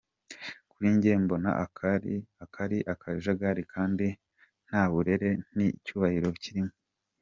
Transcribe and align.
Kuri 0.71 0.87
jye 1.01 1.13
mbona 1.23 1.49
aka 2.43 2.63
ari 2.67 2.79
akajagali 2.93 3.61
kandi 3.73 4.07
nta 4.67 4.83
burere 4.91 5.29
n’icyubahiro 5.55 6.29
kirimo. 6.43 6.73